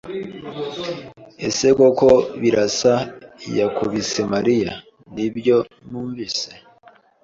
[1.47, 2.09] "Ese koko
[2.41, 2.93] Birasa
[3.57, 4.71] yakubise Mariya?"
[5.15, 5.57] "Nibyo
[5.89, 6.51] numvise."